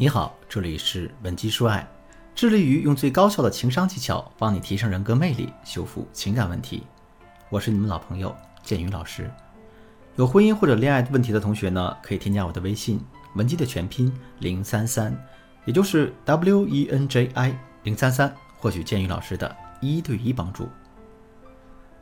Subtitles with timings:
[0.00, 1.86] 你好，这里是文姬说爱，
[2.34, 6.84] 致力于用最高效的情商技巧帮你提升人格魅力，修复情感问题。
[7.50, 9.30] 我是你们老朋友建宇老师。
[10.16, 12.98] 有婚姻或者恋爱问题的同学呢，可以添加我的微信
[13.34, 15.14] 文姬的全拼零三三，
[15.66, 20.66] 也就是 W E N J I 零三三，获取建宇老师的一对一帮助。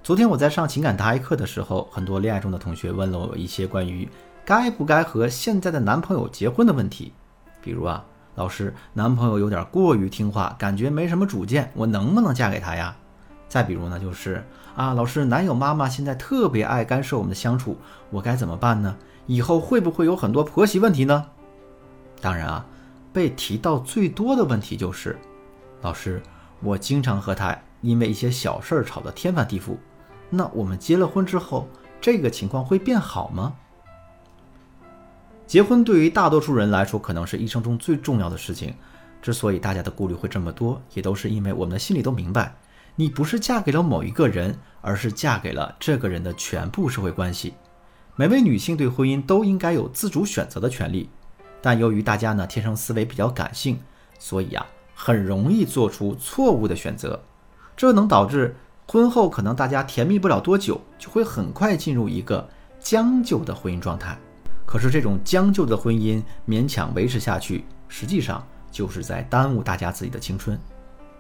[0.05, 4.09] 昨天我在上情感答疑课的时候，很多恋爱中的同学问了我一些关于
[4.45, 7.13] 该不该和现在的男朋友结婚的问题。
[7.61, 8.05] 比如啊，
[8.35, 12.97] 老师，男朋友有点过于听话，感觉没什么主见，我能不能嫁给他呀？
[13.49, 14.45] 再比如呢，就是
[14.77, 17.77] 啊，老师，男友妈妈现在特别爱干涉我们的相处，
[18.11, 18.97] 我该怎么办呢？
[19.27, 21.27] 以后会不会有很多婆媳问题呢？
[22.21, 22.65] 当然啊，
[23.13, 25.19] 被提到最多的问题就是，
[25.83, 26.23] 老师，
[26.61, 29.77] 我经常和他因为一些小事儿吵得天翻地覆，
[30.31, 31.69] 那我们结了婚之后，
[32.01, 33.55] 这个情况会变好吗？
[35.49, 38.75] 结婚对于大多数人来说，可能是一生中最重要的事情。
[39.23, 42.55] 之所以大家的顾虑会这么多，也都是因为我们的心里都明白，
[42.95, 47.55] 你不是嫁给了某一个人，而是嫁给了这个人的全部社会关系。
[48.15, 51.09] 每位女性对婚姻都应该有自主选择的权利，
[51.63, 53.81] 但由于大家呢天生思维比较感性，
[54.19, 57.19] 所以啊很容易做出错误的选择，
[57.75, 58.55] 这能导致
[58.87, 62.47] 婚后可能大家甜蜜不了多久，就会很快进入一个
[62.79, 64.19] 将就的婚姻状态。
[64.69, 70.61] 可是这种将就的婚姻勉强维持下去，实际上就是在耽误大家自己的青春。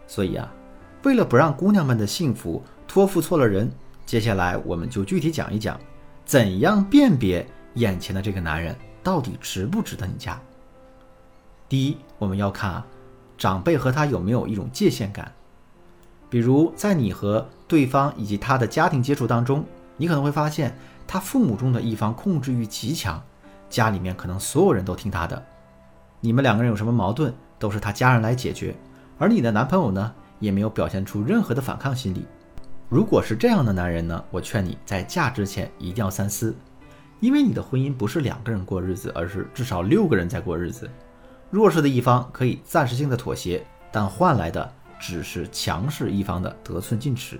[0.06, 0.52] 所以啊，
[1.02, 3.72] 为了不让姑娘们的幸福托付错了人，
[4.04, 5.80] 接下来我们就具体讲一讲，
[6.26, 10.38] 怎样辨别眼前的这个男人到底值不值得你嫁。
[11.70, 12.86] 第一，我们要看啊，
[13.38, 15.32] 长辈和他有没有一种界限感。
[16.28, 19.64] 比如在你和对方以及他的家庭接触当中，
[19.96, 20.76] 你可能会发现
[21.06, 23.18] 他父母中的一方控制欲极强。
[23.68, 25.42] 家里面可能所有人都听他的，
[26.20, 28.74] 你们两个人有什么矛盾，都是他家人来解决，
[29.18, 32.26] 而你的男朋友呢，也没有表现出任何的反抗心理。
[32.88, 36.56] 如果是这样的男人呢，我劝你在嫁之前一定要三思，
[37.20, 40.88] 因为你的婚姻不是两个人过日子，而是至少六个人在过日子。
[41.50, 47.38] 弱势的一方可以暂时性的妥协，但换来的只是强势一方的得寸进尺。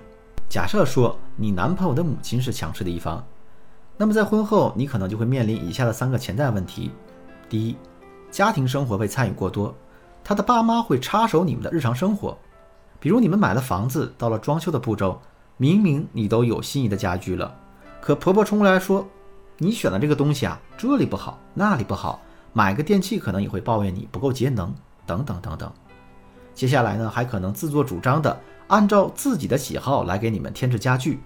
[0.48, 3.25] 假设说你男朋友的母亲是强势的一方。
[4.00, 6.92] 那么在婚后，你可能就会面临以下的三个潜在问题：
[7.48, 7.76] 第一，
[8.31, 9.75] 家庭生活被参与过多，
[10.22, 12.38] 他的爸妈会插手你们的日常生活，
[13.00, 15.20] 比如你们买了房子，到了装修的步骤，
[15.56, 17.53] 明明你都有心仪的家具了，
[18.00, 19.04] 可婆婆冲过来说，
[19.56, 22.20] 你选的这个东西啊，这里不好，那里不好，
[22.53, 24.72] 买个电器可能也会抱怨你不够节能，
[25.06, 25.72] 等等等等。
[26.54, 28.38] 接下来呢，还可能自作主张的
[28.69, 31.19] 按照自己的喜好来给你们添置家具。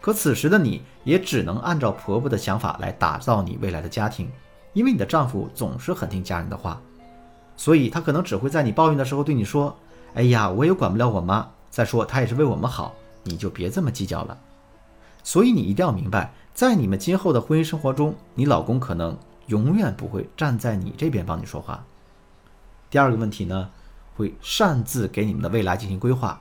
[0.00, 4.30] 可此时的你也只能按照婆婆的想法来打造你未来的家庭，
[4.72, 6.80] 因为你的丈夫总是很听家人的话，
[7.56, 9.76] 所以他可能只会在你抱怨的时候对你说
[10.14, 14.36] ：“哎呀，我也管不了我妈。”再说他也是为我们好，你就别这么计较了。
[15.22, 21.84] 所以你一定要明白，在你们今后的婚姻生活中，你老公可能永远不会站在你这边帮你说话。
[22.88, 23.70] 第二个问题呢，
[24.16, 26.40] 会擅自给你们的未来进行规划，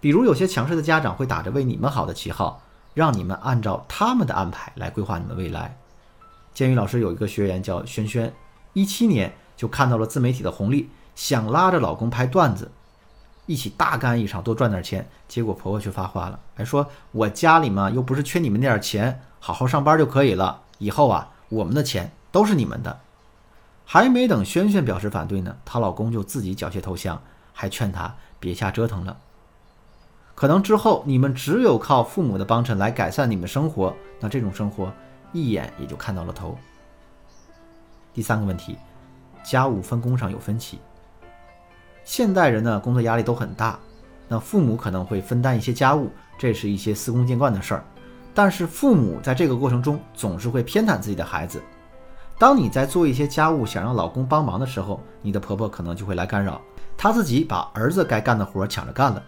[0.00, 2.62] 比如有些强势的家长会打着为你们好的旗号。
[2.94, 5.76] 让你们按照他们的安排来规划你们未来。
[6.52, 8.32] 建宇老师有一个学员叫轩轩，
[8.72, 12.70] 一七年就看到了自媒体的红利，想拉着老公拍段子，
[13.46, 15.08] 一起大干一场，多赚点钱。
[15.28, 20.62] 结果婆婆却发话了，还说我家里嘛又不是缺你们那点钱，好好上班就可以了。
[20.78, 23.00] 以后啊，我们的钱都是你们的。
[23.84, 29.16] 还没等轩轩表示反对呢，她老公就自己缴械投降，还劝她别瞎折腾了。
[30.34, 34.92] 可能之后你们只有靠父母的帮衬来改善你们生活，那这种生活
[35.32, 36.56] 一眼也就看到了头。
[38.14, 38.76] 第三个问题，
[39.44, 40.78] 家务分工上有分歧。
[42.04, 43.78] 现代人呢，工作压力都很大，
[44.26, 47.84] 那父母可能会分担一些家务，这是一些司空见惯的事儿。
[48.34, 51.62] 但是父母在这个过程中总是会偏袒自己的孩子。
[52.38, 56.60] 当你在做一些家务想让老公帮忙的时候，你的婆婆可能就会来干扰，
[56.96, 59.22] 她自己把儿子该干的活抢着干了。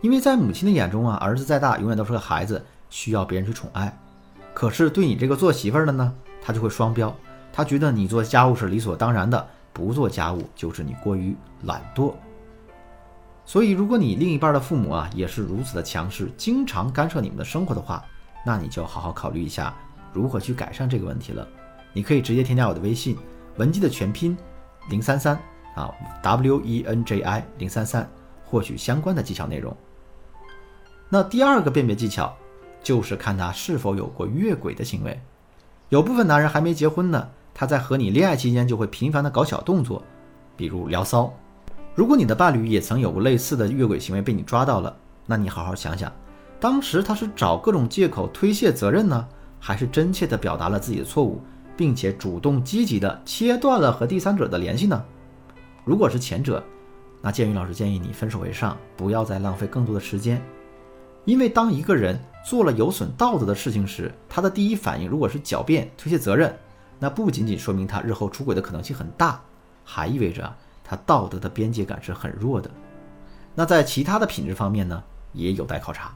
[0.00, 3.96] 因为在母亲的眼中啊，儿子再大永远都是个孩子，需要别人去宠爱。
[4.52, 7.14] 可是对你这个做媳妇儿的呢，他就会双标，
[7.52, 12.12] 他觉得你做家务是理所当然的，不做家务就是你过于懒惰。
[13.46, 18.04] 所以，如果你另一半的父母啊也是如此的强势，经常干涉你们的生活的话，
[18.46, 19.74] 那你就好好考虑一下
[20.12, 21.46] 如何去改善这个问题了。
[21.92, 23.16] 你可以直接添加我的微信
[23.56, 24.36] 文姬的全拼
[24.88, 25.38] 零三三
[25.74, 25.92] 啊
[26.22, 28.08] ，W E N J I 零三三，
[28.54, 29.76] 获取相关的技巧内容。
[31.08, 32.32] 那第二个辨别技巧，
[32.84, 35.20] 就是看他是否有过越轨的行为。
[35.88, 40.00] 有部分男人还没结婚呢，他在和你恋爱期间就会频繁的搞小动作，
[40.56, 41.34] 比如聊骚。
[41.96, 44.96] 如果你的伴侣也曾有过类似的越轨行为被你抓到了，
[45.26, 46.12] 那你好好想想，
[46.60, 49.26] 当时他是找各种借口推卸责任呢，
[49.58, 51.40] 还是真切地表达了自己的错误，
[51.76, 55.04] 并且主动积极地切断了和第三者的联系呢？
[55.84, 56.62] 如果是前者，
[57.24, 60.42] 那建宇老师建议你分手为上，不要再浪费更多的时间，
[61.24, 66.54] 因为当一个人做了有损道德的事情时，他的第一反应如果是狡辩、推卸责任，
[66.98, 69.40] 那不仅仅说明他日后出轨的可能性很大，
[69.82, 70.54] 还意味着。
[70.86, 72.70] 他道德的边界感是很弱的，
[73.54, 76.14] 那在其他的品质方面呢，也有待考察。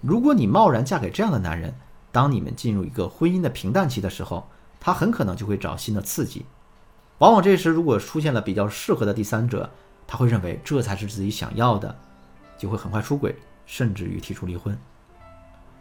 [0.00, 1.74] 如果你贸然嫁给这样的男人，
[2.12, 4.46] 当你们进入一个婚姻的平淡期的时候，
[4.78, 6.46] 他很可能就会找新的刺激。
[7.18, 9.68] 往往这时如果出现了比较适合的第三者，
[10.12, 11.96] 他会认为这才是自己想要的，
[12.58, 14.76] 就会很快出轨，甚至于提出离婚。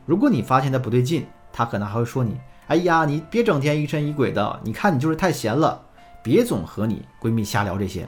[0.06, 5.84] 如果你发现他不对劲，他可能还会说你：“哎呀，你别整天疑神疑鬼的，你看你就是太闲了。”
[6.24, 8.08] 别总和你闺蜜瞎聊这些。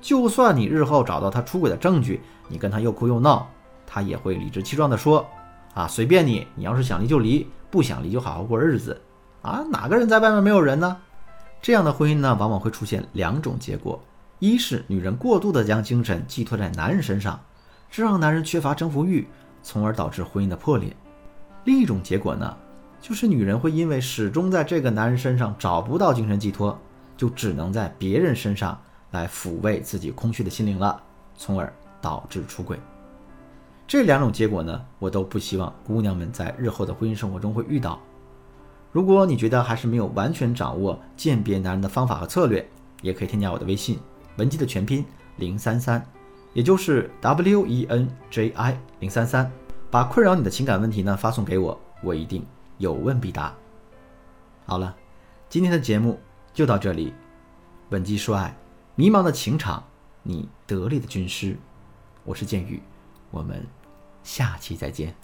[0.00, 3.46] 就算你日后找到他出轨的证据，你跟他又哭又闹，
[3.86, 5.28] 他也会理直气壮地说
[5.74, 8.98] ：“啊，随便你，你要是想离就离，不想离就好好过日子。”
[9.42, 10.96] 啊，哪个人在外面没有人呢？
[11.60, 14.02] 这样的婚姻呢，往往会出现两种结果：
[14.42, 17.40] 一是女人过度的将精神寄托在男人身上，
[17.88, 19.24] 这让男人缺乏征服欲，
[19.62, 20.90] 从而导致婚姻的破裂；
[21.64, 22.56] 另一种结果呢，
[23.00, 26.76] 就是女人会因为始终在这个男人身上找不到精神寄托。
[27.16, 28.76] 就只能在别人身上
[29.12, 31.00] 来抚慰自己空虚的心灵了，
[31.36, 32.80] 从而导致出轨。
[33.86, 38.00] 这两种结果呢，我都不希望姑娘们在日后的婚姻生活中会遇到。
[38.90, 42.68] 如果你觉得还是没有完全掌握鉴别男人的方法和策略，
[43.02, 44.00] 也可以添加我的微信
[44.36, 45.04] 文姬的全拼
[45.36, 46.04] 零三三，
[46.52, 49.50] 也就是 W E N J I 零三三，
[49.90, 52.44] 把困扰你的情感问题呢发送给我，我一定
[52.78, 53.54] 有问必答。
[54.66, 54.94] 好了，
[55.48, 56.18] 今天的节目。
[56.54, 57.14] 就到这里，
[57.88, 58.54] 本期说爱，
[58.94, 59.82] 迷茫的情场，
[60.22, 61.56] 你得力的军师，
[62.24, 62.82] 我是剑宇，
[63.30, 63.66] 我们
[64.22, 65.14] 下期再见。